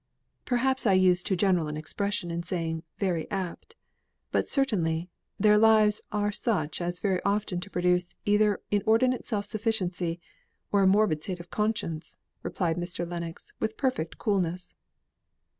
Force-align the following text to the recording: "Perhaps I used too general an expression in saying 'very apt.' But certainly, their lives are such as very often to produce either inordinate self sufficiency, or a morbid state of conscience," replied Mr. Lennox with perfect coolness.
"Perhaps 0.45 0.87
I 0.87 0.93
used 0.93 1.27
too 1.27 1.35
general 1.35 1.67
an 1.67 1.77
expression 1.77 2.31
in 2.31 2.41
saying 2.41 2.81
'very 2.97 3.29
apt.' 3.29 3.75
But 4.31 4.49
certainly, 4.49 5.11
their 5.39 5.59
lives 5.59 6.01
are 6.11 6.31
such 6.31 6.81
as 6.81 6.99
very 6.99 7.21
often 7.23 7.59
to 7.59 7.69
produce 7.69 8.15
either 8.25 8.59
inordinate 8.71 9.27
self 9.27 9.45
sufficiency, 9.45 10.19
or 10.71 10.81
a 10.81 10.87
morbid 10.87 11.21
state 11.21 11.39
of 11.39 11.51
conscience," 11.51 12.17
replied 12.41 12.77
Mr. 12.77 13.07
Lennox 13.07 13.53
with 13.59 13.77
perfect 13.77 14.17
coolness. 14.17 14.73